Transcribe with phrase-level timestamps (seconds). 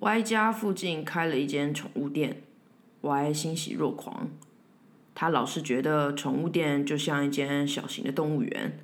[0.00, 2.42] Y 家附近开了一间宠物店
[3.00, 4.28] ，Y 欣喜若狂。
[5.12, 8.78] 他老是觉得宠物店就像一间小型的动物园。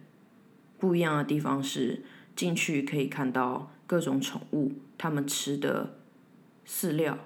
[0.76, 2.02] 不一样的地方是，
[2.34, 5.94] 进去可以看到各种宠物它们吃的
[6.66, 7.16] 饲料，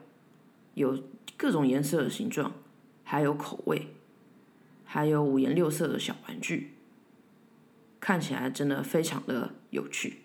[0.75, 1.02] 有
[1.39, 2.52] 各种颜色的形状，
[3.05, 3.89] 还有口味，
[4.84, 6.75] 还有五颜六色的小玩具，
[7.98, 10.19] 看起来真的非常的有趣。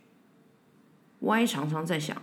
[1.22, 2.22] Y 常常在想，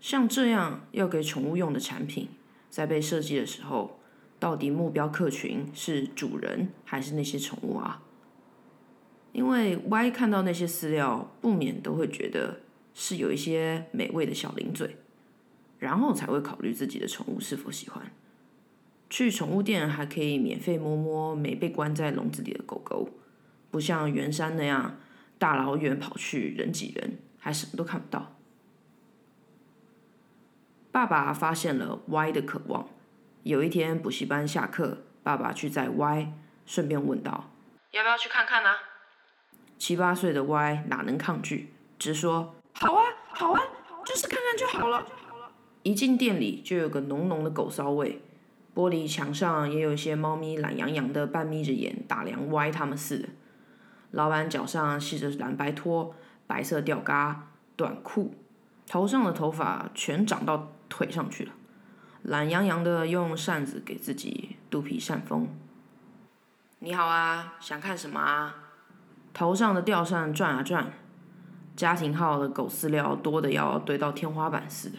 [0.00, 2.28] 像这样要给宠物用的产品，
[2.70, 3.98] 在被设计的时候，
[4.38, 8.02] 到底目标客群是主人还是那些宠物啊？
[9.32, 12.60] 因为 Y 看到那些饲料，不免都会觉得
[12.94, 14.96] 是有一些美味的小零嘴，
[15.78, 18.12] 然后才会考虑自己的宠物是否喜欢。
[19.10, 23.10] 去宠物店还可以免费摸摸没被关在笼子里的狗狗，
[23.70, 24.98] 不像圆山那样
[25.38, 27.18] 大老远跑去人挤人。
[27.38, 28.35] 还什么都看不到。
[30.96, 32.88] 爸爸发现了 Y 的渴望。
[33.42, 36.32] 有一天补习班下课，爸爸去载 Y，
[36.64, 37.50] 顺便问道
[37.92, 38.70] ：“要不要去看看呢？”
[39.76, 43.60] 七八岁的 Y 哪能抗拒，直说：“好啊，好啊，
[44.06, 45.06] 就是看看就好了。”
[45.84, 48.22] 一进店里就有个浓浓的狗骚味，
[48.74, 53.28] 玻璃墙上也有一些猫咪懒洋洋的半眯着眼打量 Y 他们似的。
[54.12, 56.14] 老板脚上系着蓝白拖。
[56.46, 58.34] 白色吊嘎短裤，
[58.88, 61.52] 头上的头发全长到腿上去了，
[62.22, 65.48] 懒洋洋的用扇子给自己肚皮扇风。
[66.78, 68.54] 你好啊，想看什么啊？
[69.32, 70.92] 头上的吊扇转啊转，
[71.74, 74.98] 家庭号的狗饲料多的要堆到天花板似的。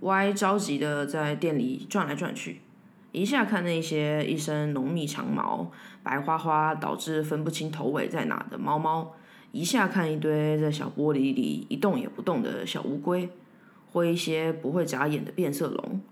[0.00, 2.60] Y 着急的在店里转来转去，
[3.12, 5.70] 一下看那些一身浓密长毛、
[6.02, 9.14] 白花花导致分不清头尾在哪的猫猫。
[9.52, 13.30] 一下看一堆在小玻璃里一动也不动的小乌龟，
[13.94, 16.02] 或一些不会眨眼的变色龙，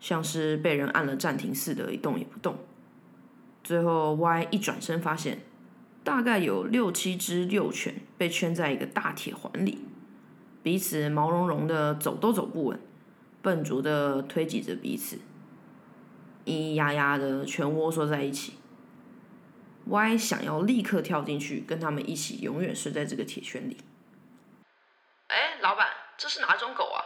[0.00, 2.56] 像是被人按了暂停似的，一动也不动。
[3.62, 5.40] 最后 Y 一转身发现，
[6.02, 9.80] 大概有六七只幼犬被圈在一个大铁环里，
[10.62, 12.80] 彼此毛茸茸的，走都走不稳，
[13.42, 15.18] 笨拙的推挤着彼此，
[16.46, 18.54] 咿咿呀呀的，全窝缩在一起。
[19.84, 23.76] Y 想要立刻跳进去，跟他们一起永远睡在这个铁圈里。
[25.26, 25.88] 哎，老板，
[26.18, 26.98] 这是哪种狗啊？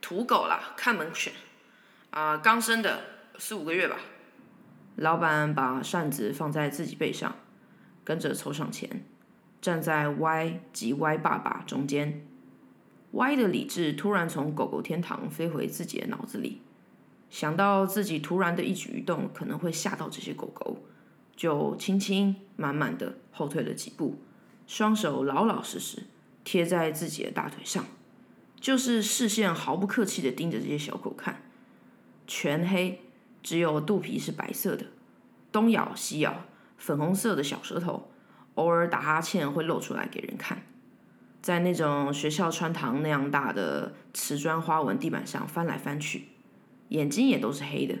[0.00, 1.32] 土狗啦，看门犬。
[2.10, 3.00] 啊，刚生的，
[3.38, 3.96] 四五个月吧。
[4.94, 7.36] 老板把扇子放在自己背上，
[8.04, 9.04] 跟着凑上前，
[9.60, 12.26] 站在 Y 及 Y 爸爸中间。
[13.10, 16.62] Y 的理智突然从狗狗天堂飞回自己的脑子里，
[17.28, 20.78] 想到自己突然的一举一动可能会吓到这些狗狗。
[21.34, 24.22] 就轻轻、慢慢的后退了几步，
[24.66, 26.04] 双手老老实实
[26.46, 27.84] 贴在自己的大腿上，
[28.60, 31.42] 就是视线毫不客气的盯着这些小狗看，
[32.24, 33.00] 全黑，
[33.42, 34.86] 只有肚皮是白色的，
[35.50, 36.44] 东咬西咬，
[36.78, 38.12] 粉红色的小舌头，
[38.54, 40.62] 偶尔打哈欠会露出来给人看，
[41.42, 46.28] 在那种学校穿堂那样大的瓷砖花纹地板上翻来翻去，
[46.90, 47.96] 眼睛也都是黑的。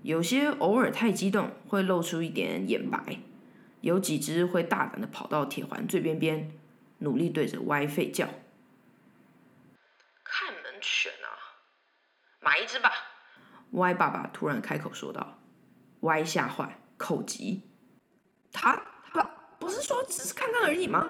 [0.00, 3.18] 有些偶尔太激动，会露出一点眼白；
[3.82, 6.50] 有几只会大胆的跑到铁环最边边，
[6.98, 8.28] 努力对着 Y 吠叫。
[10.22, 11.28] 看门犬啊，
[12.40, 12.92] 买一只吧。
[13.70, 15.38] Y 爸爸突然开口说道。
[16.00, 17.70] Y 吓坏，口急。
[18.52, 18.76] 他
[19.12, 19.22] 他
[19.58, 21.08] 不是说只是看看而已吗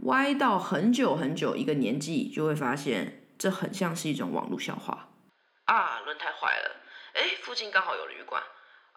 [0.00, 5.08] ？Y 到很久很久一个年纪，就会发现这很像是一种网络笑话。
[5.64, 6.76] 啊，轮胎坏了。
[7.14, 8.40] 哎，附近刚好有旅馆，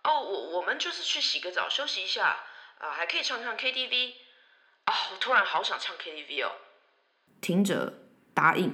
[0.04, 2.38] 哦，我我们就是去洗个澡休息一下，
[2.78, 4.14] 啊，还可以唱唱 KTV，
[4.92, 6.52] 啊，我突然好想唱 KTV 哦。
[7.40, 7.94] 听着，
[8.34, 8.74] 答应。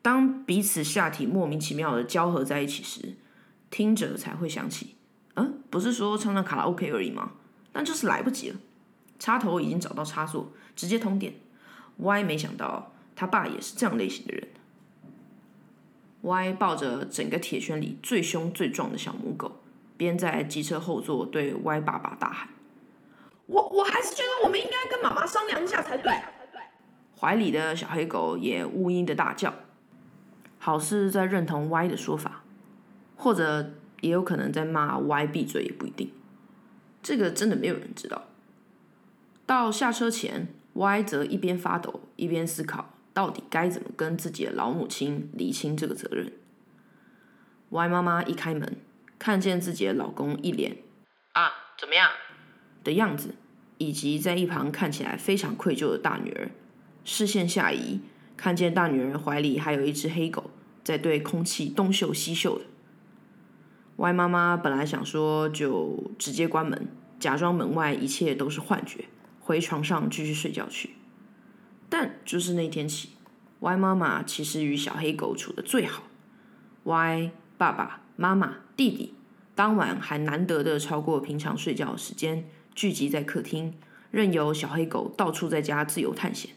[0.00, 3.16] 当彼此下体莫名其妙的交合在一起时，
[3.70, 4.96] 听着才会想起，
[5.34, 7.32] 嗯，不是说唱唱卡拉 OK 而已吗？
[7.70, 8.58] 但就是来不及了，
[9.18, 11.34] 插头已经找到插座，直接通电。
[11.98, 14.48] Y 没想到他爸也是这样类型的人。
[16.22, 19.60] Y 抱着整个铁圈里最凶最壮的小母狗，
[19.98, 22.48] 边在机车后座对 Y 爸爸大喊
[23.48, 26.12] ：“我我还是觉得我们应该跟妈妈商量一下才对。”
[27.18, 29.52] 怀里的小黑狗也呜咽的大叫，
[30.60, 32.44] 好似在认同 Y 的说法，
[33.16, 36.12] 或者也有可能在骂 Y 闭嘴也不一定。
[37.02, 38.28] 这个真的没有人知道。
[39.44, 42.94] 到下车前，Y 则一边发抖一边思考。
[43.14, 46.32] 到底该怎么跟自己的老母亲厘清这个责任
[47.70, 48.76] ？Y 妈妈一开门，
[49.18, 50.76] 看见自己的老公一脸
[51.32, 52.08] 啊怎么样
[52.84, 53.34] 的样子，
[53.78, 56.50] 以及在一旁看起来非常愧疚的大女儿，
[57.04, 58.00] 视线下移，
[58.36, 60.50] 看见大女儿怀里还有一只黑狗
[60.82, 62.64] 在对空气东嗅西嗅的。
[63.96, 66.88] 歪妈妈本来想说就直接关门，
[67.18, 69.06] 假装门外一切都是幻觉，
[69.40, 70.90] 回床上继续睡觉去。
[71.88, 73.10] 但就是那天起
[73.60, 76.04] 歪妈妈其实与小黑狗处的最好。
[76.84, 79.14] 歪爸爸妈妈弟弟
[79.54, 82.48] 当晚还难得的超过平常睡觉时间，
[82.78, 83.74] 聚集在客厅，
[84.12, 86.52] 任由小黑狗到处在家自由探险。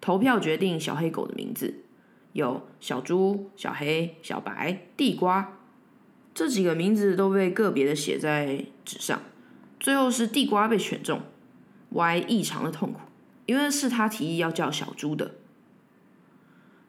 [0.00, 1.80] 投票决定小黑狗的名字，
[2.34, 5.58] 有小猪、小黑、小白、地瓜。
[6.32, 9.20] 这几个名字都被个别的写在纸上，
[9.80, 11.20] 最后是地瓜被选中
[11.88, 13.00] ，Y 异常的痛苦，
[13.46, 15.32] 因为是他提议要叫小猪的。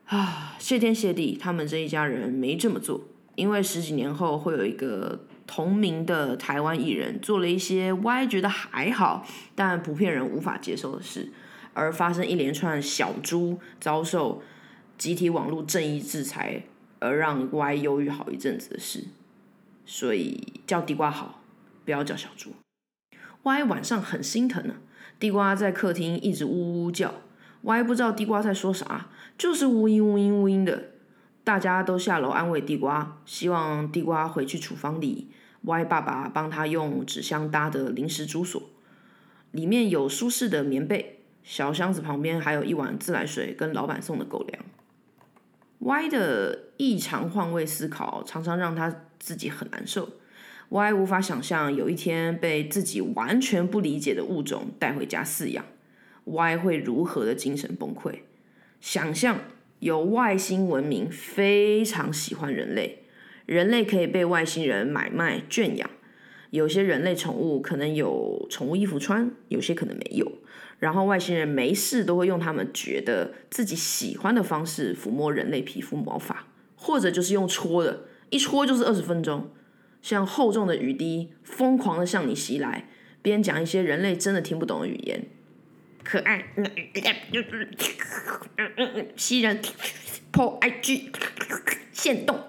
[0.05, 3.01] 啊，谢天谢地，他们这一家人没这么做，
[3.33, 11.29] 因为十几年后会有一个同名的台湾艺人做了一些 Y 觉得还好，但普遍人无法接受的事，
[11.73, 14.41] 而发生一连串小猪遭受
[14.97, 16.63] 集体网络正义制裁，
[16.99, 19.05] 而让 Y 忧郁好一阵子的事。
[19.85, 21.41] 所以叫地瓜好，
[21.83, 22.51] 不要叫小猪。
[23.43, 24.75] Y 晚上很心疼呢，
[25.19, 27.15] 地瓜在客厅一直呜呜叫
[27.63, 30.90] ，Y 不知道地瓜在说啥，就是呜音呜音呜音的。
[31.43, 35.29] 大家都下楼安慰地瓜，希望地瓜回去厨房里。
[35.61, 38.63] Y 爸爸帮他用纸箱搭的临时住所，
[39.51, 44.63] 里面有舒适的棉被，小箱子旁边还有一碗自来水跟老板送的狗粮。
[45.79, 49.03] Y 的异常换位思考常常让他。
[49.21, 50.09] 自己很难受
[50.69, 55.63] ，Y 无法想象有一天被自己完全不理解的物种带回家饲养
[56.23, 58.21] ，Y 会如何的精神崩溃？
[58.79, 59.37] 想象
[59.81, 62.99] 有外星文明非常喜欢人类，
[63.47, 65.89] 人类可以被外星人买卖圈养，
[66.51, 70.31] 有些人类宠物可能有宠物衣服穿，有些可能没有，
[70.77, 76.45] 然后外星人没事都会用他们觉得自己喜欢的方式抚摸人类皮肤毛发，
[76.75, 78.05] 或者就是用戳的。
[78.29, 79.49] 一戳就是二十分钟，
[80.03, 82.87] 像厚重的雨滴，疯狂的向你袭来，
[83.23, 85.25] 边讲一些人类真的听不懂的语言，
[86.03, 86.65] 可爱，嗯
[89.15, 89.61] 吸人，
[90.31, 91.13] 破 IG，
[91.91, 92.47] 现动，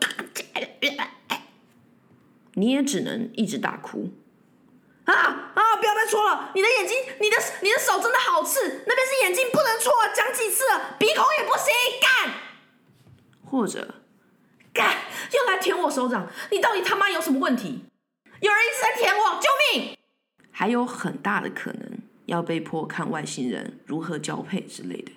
[2.54, 4.12] 你也只能一直大哭。
[5.04, 5.76] 啊啊！
[5.80, 12.34] 不要再戳了，你的眼睛，你的你的手真的好刺，那边是眼睛，不能戳，讲几次了，鼻孔也不行，干，
[13.44, 13.96] 或者。
[14.72, 14.96] 干，
[15.32, 16.26] 又来舔我手掌！
[16.50, 17.84] 你到底他妈有什么问题？
[18.40, 19.98] 有人一直在舔我，救命！
[20.50, 21.81] 还有很大的可能
[22.32, 25.12] 要被迫看外星人如何交配之类的，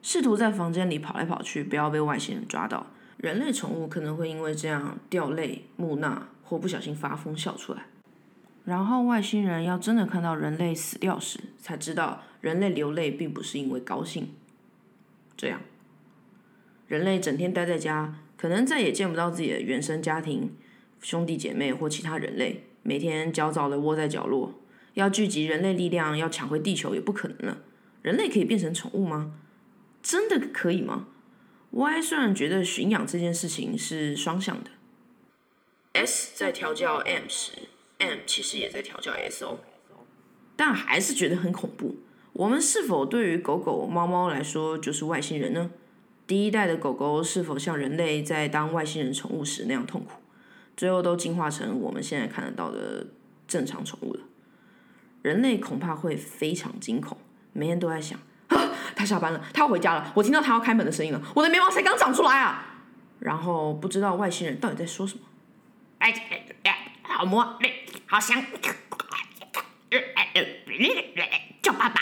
[0.00, 2.86] 试图在房间里跑来跑去，不要被外星人抓到。
[3.18, 7.82] 人类宠物可能会因为这样掉泪、木讷或不小心发疯笑出来。
[8.64, 14.28] 然后外星人要真的看到人类死掉时，才知道人类流泪并不是因为高兴。
[15.36, 15.60] 这样，
[16.86, 18.14] 人类整天待在家。
[18.36, 20.54] 可能再也见不到自己的原生家庭、
[21.00, 24.54] 兄弟姐妹或其他人类，每天焦躁的窝在角落，
[24.98, 27.58] 要聚集人类力量要抢回地球也不可能了。
[28.02, 29.32] 人类可以变成宠物吗？
[30.02, 31.06] 真的可以吗
[31.70, 34.70] ？Y 虽然觉得驯养这件事情是双向的
[35.92, 37.52] ，S 在调教 M 时
[37.98, 39.60] ，M 其实也在调教 S 哦，
[40.56, 41.98] 但还是觉得很恐怖。
[42.32, 45.70] 我们是否对于狗狗、猫猫来说就是外星人呢？
[46.26, 50.20] 第一代的狗狗是否像人类在当外星人宠物时那样痛苦？
[50.76, 53.06] 最后都进化成我们现在看得到的
[53.46, 54.20] 正常宠物了。
[55.22, 57.18] 人类恐怕会非常惊恐，
[57.52, 62.84] 每天都在想：啊， 他下班了，他要回家了，我听到他要开门的声音了，我的眉毛才刚长出来啊！
[63.18, 65.24] 然后不知道外星人到底在说什么。
[67.02, 67.58] 好摸，
[68.06, 68.40] 好香，
[71.60, 72.00] 叫爸爸。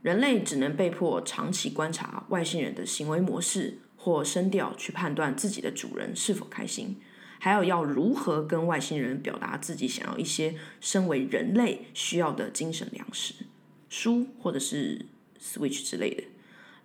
[0.00, 7.00] 人类只能被迫长期观察外星人的行为模式或声调，去判断自己的主人是否开心，
[7.44, 13.34] 还有要如何跟外星人表达自己想要一些身为人类需要的精神粮食，
[13.90, 15.04] 书或者是
[15.38, 16.24] Switch 之类的。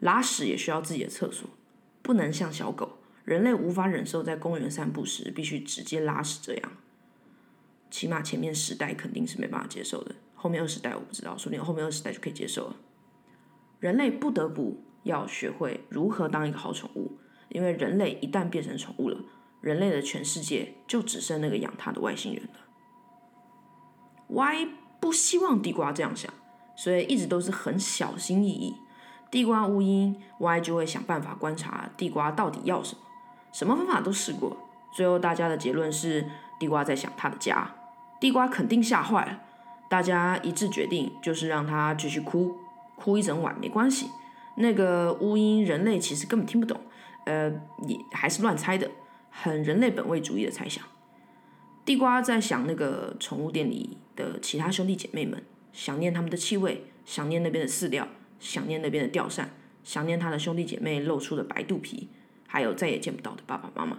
[0.01, 1.49] 拉屎也需要自己的厕所，
[2.01, 2.97] 不能像小狗。
[3.23, 6.71] 人类无法忍受在公园散步时必须直接拉屎这样，
[7.89, 12.75] 起码前面十代肯定是没办法接受的，后面二十代我不知道，说不定后面二十代就可以接受了。
[13.79, 19.23] 人类不得不要学会如何当一个好宠物，因为人类一旦变成宠物了，
[19.61, 22.59] 人类的全世界就只剩那个养它的外星人了。
[24.27, 24.67] Y
[24.99, 26.31] 不希望地瓜这样想，
[26.75, 28.75] 所以一直都是很小心翼翼。
[29.31, 33.01] 地瓜无音，Y 就会想办法观察地瓜到底要什么，
[33.51, 34.57] 什么方法都试过，
[34.91, 37.75] 最后大家的结论是地瓜在想他的家。
[38.19, 39.41] 地瓜肯定吓坏了，
[39.87, 42.57] 大家一致决定就是让他继续哭。
[42.95, 44.09] 哭一整晚没关系，
[44.57, 46.77] 那个乌音人类其实根本听不懂，
[47.25, 47.49] 呃，
[47.87, 48.91] 也还是乱猜的，
[49.29, 50.83] 很人类本位主义的猜想。
[51.85, 55.43] 地瓜在想那个宠物店里的其他兄弟姐妹们，
[55.73, 58.07] 想念他们的气味，想念那边的饲料，
[58.39, 59.51] 想念那边的吊扇，
[59.83, 62.09] 想念他的兄弟姐妹露出的白肚皮，
[62.47, 63.97] 还有再也见不到的爸爸妈妈。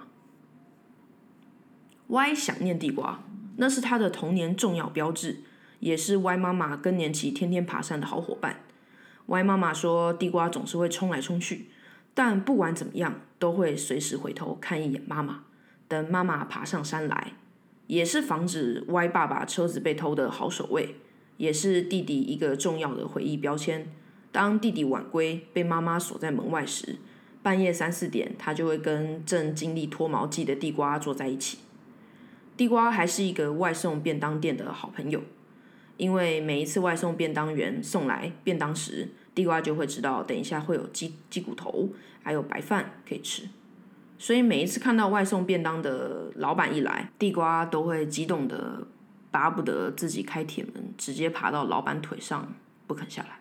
[2.07, 3.25] Y 想念地瓜，
[3.57, 5.43] 那是他的童年重要标志，
[5.81, 8.63] 也是 Y 妈妈更年期天天爬山的好伙伴。
[9.27, 11.71] Y 妈妈说，地瓜总是会冲来冲去，
[12.15, 15.45] 但不管怎么样，都会随时回头看一眼妈妈。
[15.89, 17.33] 等妈妈爬上山来，
[17.87, 20.95] 也是防止歪爸爸车子被偷的好守卫，
[21.37, 23.91] 也是弟弟一个重要的回忆标签。
[24.31, 26.99] 当弟弟晚归，被妈妈锁在门外时，
[27.43, 31.59] 半夜三四点，他就会跟正经历脱毛季的地瓜坐在一起。
[32.57, 35.23] 地瓜还是一个外送便当店的好朋友，
[35.97, 41.89] 因为每一次外送便当员送来便当时，地瓜就会知道，等一下会有鸡鸡骨头，
[42.23, 43.49] 还有白饭可以吃。
[44.19, 48.87] 所以每一次看到外送便当的老板一来，地瓜都会激动的
[49.31, 52.53] 巴不得自己开铁门，直接爬到老板腿上
[52.87, 53.39] 不肯下来。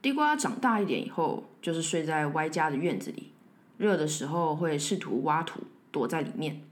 [0.00, 3.32] 地瓜长大一点以后，就是睡在歪家的院子里，
[3.78, 6.62] 热的时候会试图挖土躲在里面。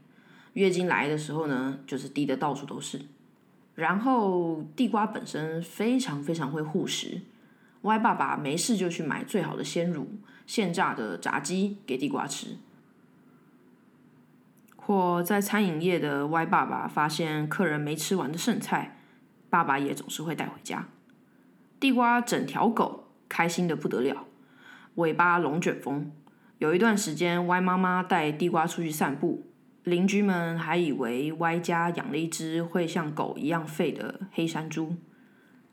[0.53, 3.01] 月经来的时候呢，就是滴的到处都是。
[3.75, 7.21] 然后地瓜本身非常非常会护食。
[7.83, 10.11] 歪爸爸没事就去买最好的鲜乳、
[10.45, 12.57] 现炸的炸鸡给地瓜吃，
[14.75, 18.97] 或在餐饮业的歪爸爸发现客人没吃完的剩菜，
[19.49, 20.87] 爸爸也总是会带回家。
[21.79, 24.25] 地瓜整条狗开心的不得了，
[24.95, 26.11] 尾巴龙卷风。
[26.59, 29.43] 有一段时间，歪妈妈带地瓜出去散步，
[29.83, 34.95] 邻居们还以为歪家养了一只会像狗一样吠的黑山猪。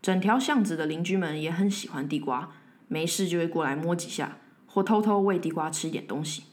[0.02, 2.50] 整条巷子的邻居们也很喜欢地瓜，
[2.88, 6.44] 没事就会过来摸几下，或偷偷喂地瓜吃一点东西。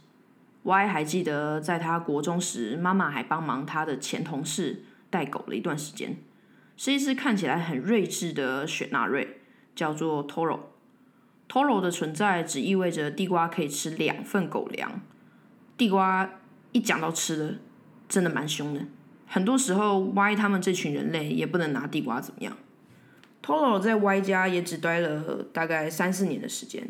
[0.64, 6.18] Y 还记得在他国中时，妈妈还帮忙他的前同事带狗了一段时间，
[6.76, 9.40] 是一只看起来很睿智的雪纳瑞，
[9.74, 10.60] 叫做 Toro。
[11.48, 15.00] Toro 的存在只意味着地瓜可以吃两份狗粮。
[15.78, 16.30] 地瓜
[16.74, 17.56] 一讲到吃的，
[18.10, 18.82] 真的蛮凶的，
[19.26, 22.58] 很多时候 Y 他们这群人类也不能拿地瓜怎么样。
[23.44, 26.90] Tolo 在 Y 家也只待了大概三四年的时间，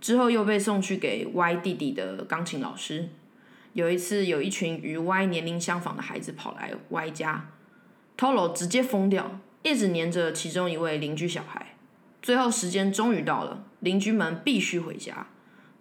[0.00, 3.08] 之后又被送去给 Y 弟弟的钢琴老师。
[3.74, 7.48] 有一次，有一群与 Y 年龄相仿的孩子跑来 Y 家
[8.18, 11.74] ，Tolo 直接疯掉，一直黏着其中一位邻居小孩。
[12.20, 15.26] 最后时间终于到了，邻居们必须回家。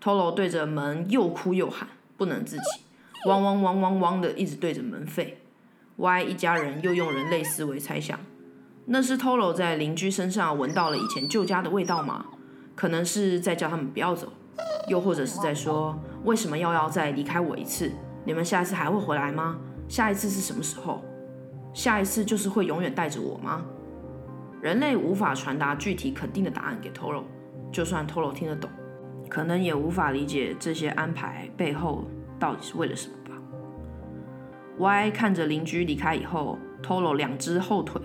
[0.01, 2.81] Tolo 对着门又哭又喊，不能自己，
[3.25, 5.33] 汪汪汪汪汪的一直对着门吠。
[5.97, 8.19] Y 一家人又用人类思维猜想。
[8.93, 12.25] 那是 Toro 在邻居身上闻到了以前旧家的味道吗？
[12.75, 14.27] 可能是在叫他们不要走，
[14.89, 17.89] 又或者是在说为什么要要再离开我一次？
[18.25, 19.57] 你们下一次还会回来吗？
[19.87, 21.01] 下一次是什么时候？
[21.73, 23.63] 下一次就是会永远带着我吗？
[24.61, 27.23] 人类无法传达具体肯定的答案给 Toro，
[27.71, 28.69] 就算 Toro 听得懂，
[29.29, 32.03] 可能也无法理解这些安排背后
[32.37, 33.41] 到底是为了什么吧。
[34.79, 38.01] Y 看着邻居离开以后，Toro 两只后腿。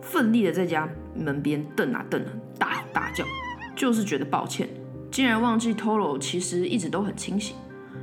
[0.00, 3.24] 奋力的在家门边瞪啊瞪啊，大吼大叫，
[3.76, 4.68] 就是觉得抱歉，
[5.10, 7.56] 竟然忘记 Toro 其实一直都很清醒。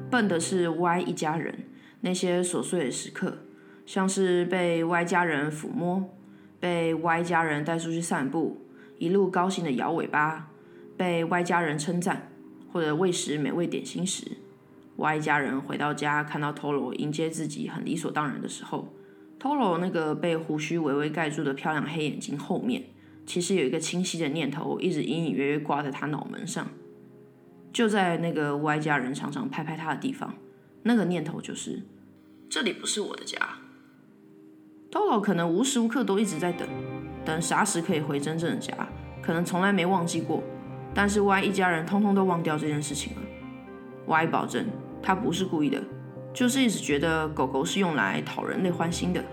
[0.09, 1.65] 笨的是 Y 一家人，
[2.01, 3.39] 那些琐碎的时刻，
[3.85, 6.15] 像是被 Y 家人抚摸，
[6.59, 8.65] 被 Y 家人带出去散步，
[8.99, 10.51] 一路高兴的摇尾巴，
[10.95, 12.29] 被 Y 家人称赞，
[12.71, 14.25] 或者喂食美味点心时
[14.97, 18.94] ，Y 家人回到家看到 Toro 迎接自己很理所当然的时候。
[19.39, 22.84] Toro 那个被胡须微微盖住的漂亮黑眼睛后面，
[23.25, 26.68] 其实有一个清晰的念头，一直隐隐约约挂在他脑门上。
[27.72, 30.34] 就在那个 Y 家人常常拍拍他的地方，
[30.84, 31.84] 那个念头就是：
[32.50, 33.38] 这里不是我的家。
[34.89, 36.65] Toro 可能无时无刻都一直在等，
[37.25, 38.74] 等啥时可以回真正的家，
[39.22, 40.42] 可能从来没忘记过。
[40.94, 43.22] 但是 Y 一家人通通都忘掉这件事情了。
[44.08, 44.65] Y 保证，
[45.01, 45.84] 他不是故意的，
[46.36, 49.24] 就是一直觉得狗狗是用来讨人类欢心的。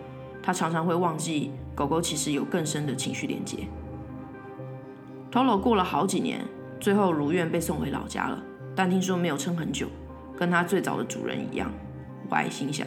[0.41, 3.67] 他常常会忘记狗狗其实有更深的情绪连接。
[5.33, 6.45] Toro 过了好几年，
[6.79, 8.41] 最后如愿被送回老家了，
[8.77, 9.89] 但听说没有撑很久，
[10.39, 11.73] 跟他最早的主人一样。
[12.31, 12.87] Y 心想，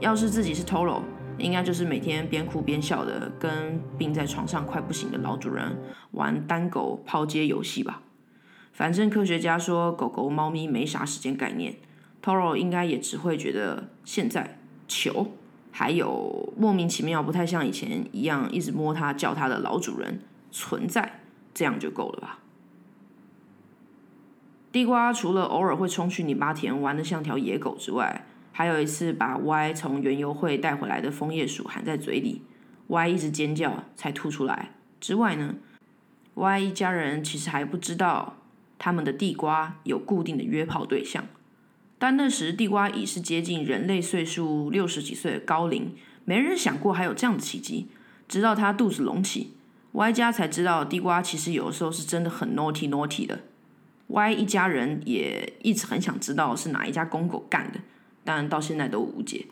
[0.00, 1.02] 要是自己是 Toro，
[1.38, 5.78] 应该就是每天边哭边笑的跟病在床上快不行的老主人
[6.10, 8.02] 玩单狗抛接游戏吧。
[8.72, 11.76] 反正科学家说狗狗、猫咪没啥时间概念
[12.22, 15.32] ，Toro 应该也只会觉得现在求。
[15.74, 21.20] 还有莫名其妙、不太像以前一样一直摸它、叫它的老主人存在，
[21.54, 22.40] 这样就够了吧？
[24.70, 32.42] 地瓜除了偶尔会冲去泥巴田玩的像条野狗之外，还有一次把 Y 从园游会带回来的枫叶鼠含在嘴里
[32.88, 34.72] ，Y 一直尖叫才吐出来。
[35.00, 35.54] 之外呢
[36.34, 38.36] ，Y 一家人其实还不知道
[38.78, 41.24] 他们的地瓜有固定的约炮对象，
[42.02, 45.94] 但那时地瓜已是接近人类岁数六十几岁的高龄，
[46.24, 47.86] 没人想过还有这样的奇迹。
[48.26, 49.52] 直到他肚子隆起
[49.92, 53.42] ，Y 家才知道地瓜其实有的时候是真的很 naughty naughty 的。
[54.08, 57.78] Y 一家人也一直很想知道是哪一家公狗干的，
[58.24, 59.46] 但到现在都无解。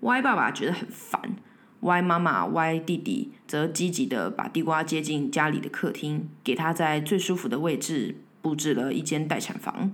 [0.00, 1.36] Y 爸爸觉得很烦
[1.78, 9.92] ，Y 妈妈、Y 弟弟则积极的把地瓜接进家里的客厅，给他在最舒服的位置布置了一间待产房，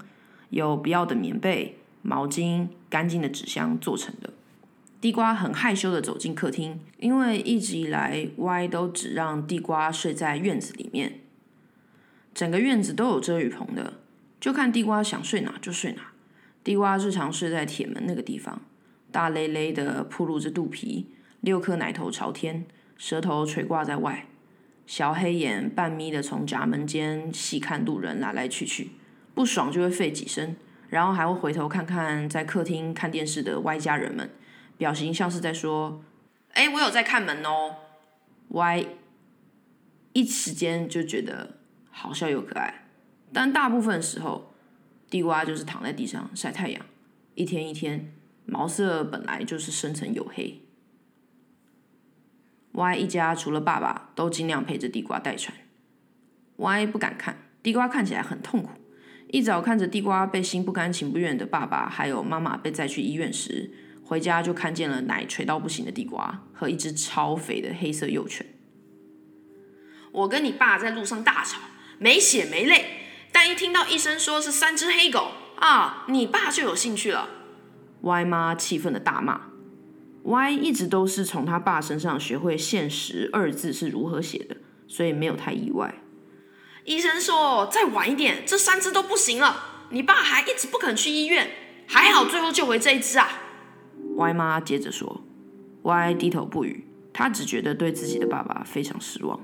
[0.51, 4.33] 有不要的棉被、毛巾、干净的纸箱做成的。
[5.01, 11.21] 地瓜很害羞的走进客厅，因为一直以来 Y 都只让地瓜睡在院子里面。
[12.35, 14.01] 整个院子都有遮雨棚的，
[14.41, 16.13] 就看地瓜想睡哪就睡哪。
[16.65, 18.63] 地瓜日常睡在铁门那个地方，
[19.13, 21.07] 大咧咧的铺露着肚皮，
[21.41, 24.27] 六颗奶头朝天，舌头垂挂在外，
[24.87, 28.91] 小黑眼半眯的从闸门间细看路人来来去去，
[29.37, 30.57] 不爽就会吠几声，
[30.89, 34.31] 然后还会回头看看在客厅看电视的 Y 家人们，
[34.77, 36.03] 表情像是在说
[36.55, 37.77] ：“哎，我有在看门哦。
[38.49, 38.87] ”Y
[40.15, 41.59] 一时间就觉得。
[41.99, 42.85] 好笑又可爱，
[43.33, 44.53] 但大部分时候，
[45.09, 46.85] 地瓜就是躺在地上晒太阳，
[47.35, 48.13] 一天一天，
[48.45, 50.61] 毛色本来就是深沉黝黑。
[52.73, 55.55] Y 一家除了爸爸，都尽量陪着地瓜待产。
[56.57, 58.73] Y 不敢看，地瓜看起来很痛苦。
[59.29, 63.71] 一早看着地瓜被心不甘情不愿的爸爸还有妈妈被载去医院时，
[64.05, 68.47] 回家就看见了奶垂到不行的地瓜和一只超肥的黑色幼犬。
[70.13, 71.61] 我跟你爸在路上大吵。
[71.99, 72.85] 没血没泪，
[73.33, 77.27] 但一听到医生说是三只黑狗啊，你爸就有兴趣了。
[78.03, 79.41] Y 妈气愤的大骂。
[80.23, 86.03] Y 一直都是从他爸身上学会“现实”二字是如何写的，所以没有太意外。
[86.87, 89.89] 医生说再晚一点，这三只都不行了。
[89.91, 91.51] 你爸还一直不肯去医院，
[91.89, 93.29] 还好最后救回这一只啊。
[94.17, 95.23] Y 妈接着说。
[95.83, 99.41] Y 低头不语，她只觉得对自己的爸爸非常失望。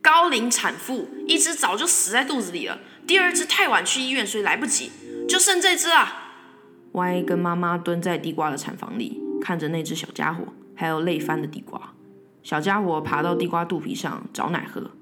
[0.00, 4.92] 高龄产妇，一只早就死在肚子里了，第二只太晚去医院，所以来不及，
[5.28, 6.32] 就剩这只啊。
[6.92, 10.44] Y 跟妈妈蹲在地瓜的产房里，看着那只小家伙，
[10.76, 11.92] 还有累翻的地瓜。
[12.44, 14.92] 小家伙爬到地瓜肚皮上找奶喝，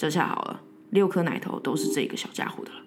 [0.00, 2.80] 这下好了，六颗奶头都是这个小家伙的了。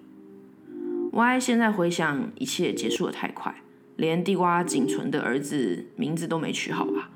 [1.12, 3.62] Y 现在回想，一切结束的太快，
[3.98, 7.12] 连地瓜仅存的儿子名字都没取好吧。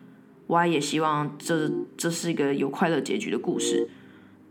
[0.46, 3.90] Y 也希望这这是一个有快乐结局的故事。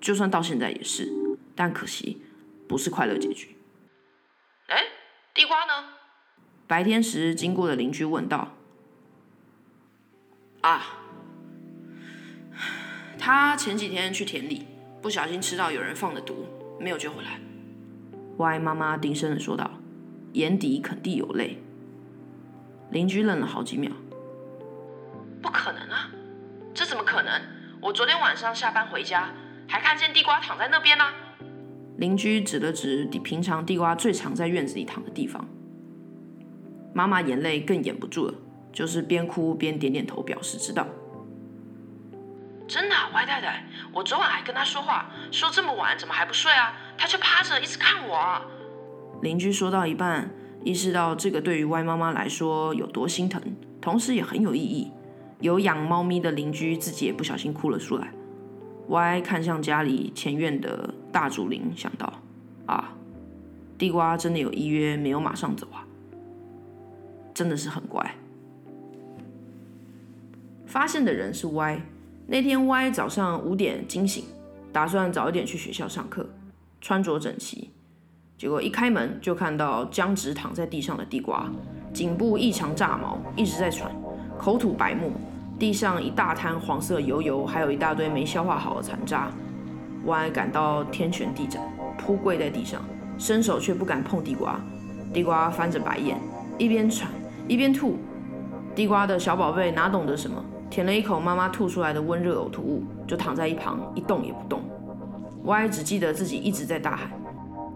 [0.00, 1.12] 就算到现在也是，
[1.54, 2.20] 但可惜
[2.66, 3.54] 不是快乐结局。
[4.66, 4.82] 哎，
[5.32, 5.90] 地瓜呢？
[6.66, 8.56] 白天时经过的邻居问道
[10.62, 10.82] ：“啊，
[13.16, 14.66] 他前几天去田里，
[15.06, 16.34] 不小心吃到有人放的毒，
[16.80, 17.38] 没有救回来。
[18.38, 19.70] ”Y 妈妈低声的说道，
[20.32, 21.62] 眼底肯定有泪。
[22.90, 23.88] 邻居愣了好几秒
[25.40, 26.10] ：“不可能啊，
[26.74, 27.40] 这怎么可能？
[27.80, 29.30] 我昨天晚上下班回家。”
[29.68, 31.04] 还看见地瓜躺在那边呢。
[31.98, 35.48] 邻居指了指平常地瓜最常在院子里躺的地方。
[36.92, 38.34] 妈妈眼泪更掩不住了，
[38.72, 40.84] 就是边哭边点点头表示知道。
[42.66, 46.76] 真的，歪太太，我昨晚还跟他说话，说这么晚怎么还不睡啊？
[46.98, 48.42] 他却趴着一直看我。
[49.22, 50.30] 邻居说到一半，
[50.62, 53.40] 意识到这个对于歪妈妈来说有多心疼，
[53.80, 54.92] 同时也很有意义。
[55.40, 58.12] 有养猫咪的邻居自己也不小心哭了出来。
[58.88, 62.12] 歪看向家里前院的大竹林，想到：
[62.66, 62.92] 啊，
[63.78, 65.86] 地瓜真的有依约没有马上走啊，
[67.32, 68.14] 真的是很乖。
[70.66, 71.80] 发现的人是歪。
[72.28, 74.24] 那天 Y 早上五点惊醒，
[74.72, 76.28] 打算早一点去学校上课，
[76.80, 77.70] 穿着整齐。
[78.36, 81.48] 结果一开门就看到僵直躺在地上的地瓜，
[81.92, 83.92] 颈部异常炸毛，一直在喘，
[84.36, 85.08] 口吐白沫。
[85.56, 89.30] 地上一大滩黄色油油，还有一大堆没消化好的残渣。
[90.04, 91.62] Y 感到天旋地转，
[91.96, 92.82] 扑跪在地上，
[93.16, 94.60] 伸手却不敢碰地瓜。
[95.14, 96.18] 地瓜翻着白眼，
[96.58, 97.08] 一边喘
[97.46, 97.96] 一边吐。
[98.74, 104.62] 地瓜的小宝贝哪懂得什么，舔了一口妈妈吐出来的温热呕吐物，就躺在一旁一动也不动。
[105.44, 107.10] Y 只记得自己一直在大喊：“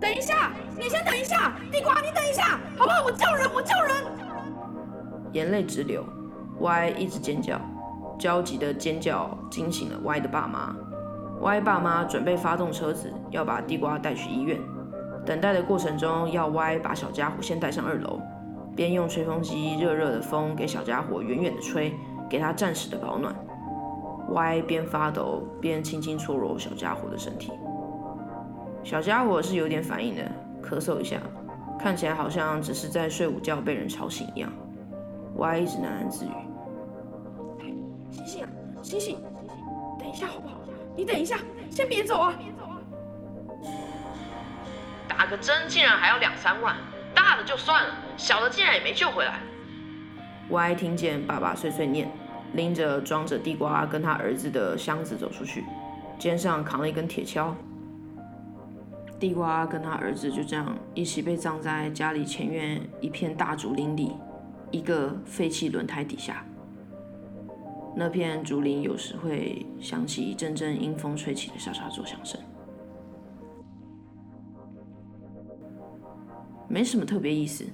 [0.01, 3.05] 等一下，你先等一下，地瓜，你等一下，好不好？
[3.05, 3.95] 我叫人，我叫人。”
[5.33, 6.05] 眼泪直流。
[6.59, 7.59] Y 一直尖叫，
[8.19, 10.75] 焦急的尖叫惊醒了 Y 的爸妈。
[11.41, 14.59] Y 爸妈准备发动车子，要把地瓜带去医院。
[15.25, 18.21] 等待的过程中，要 Y 把小家伙先带上二楼，
[18.75, 21.95] 边用吹风机热热的风给小家伙远远的吹，
[22.31, 23.35] 给他暂时的保暖。
[24.31, 27.53] Y 边发抖边轻轻搓揉小家伙的身体。
[28.85, 30.23] 小家伙是有点反应的，
[30.63, 31.21] 咳嗽一下，
[31.79, 34.51] 看起来好像只是在睡午觉被人吵醒一样。
[35.35, 36.31] Y 一直喃喃自语
[38.11, 38.49] ：“醒醒啊，
[38.83, 39.19] 醒醒！
[39.99, 40.55] 等一下好不好？
[40.97, 41.37] 你等一下，
[41.69, 42.33] 先别走啊！
[45.09, 46.77] 打个针竟然还要两三万，
[47.15, 49.41] 大的就算了，小的竟然也没救回来。
[50.51, 52.11] ”Y 听见爸爸碎碎念，
[52.55, 55.65] 拎着装着地瓜跟他儿子的箱子走出去，
[56.19, 57.55] 肩上扛了一根铁锹。
[59.19, 64.13] 地瓜跟他儿子就这样一起被葬在家里前院一片大竹林里，
[64.71, 66.45] 一个废弃轮胎底下。
[67.95, 72.41] 那片竹林有时会响起一阵阵阴风吹起的沙沙作响声。
[76.67, 77.65] 没什么特别意思，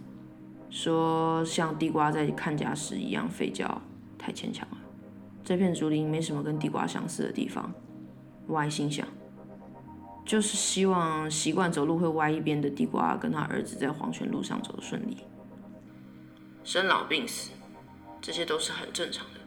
[0.70, 3.80] 说像地瓜在看家时一样吠叫，
[4.18, 4.78] 太牵强了。
[5.44, 7.72] 这片竹林没什么跟地瓜相似的地方，
[8.46, 9.06] 我还心想。
[10.24, 15.18] 就是希望习惯走路会歪一边的地瓜跟他儿子在黄泉路上走得顺利。
[16.64, 17.52] 生老病死，
[18.20, 19.40] 这些都是很正常的。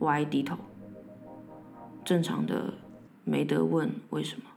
[0.00, 0.56] 歪低头，
[2.04, 2.74] 正常的
[3.22, 4.50] 没得问为什么。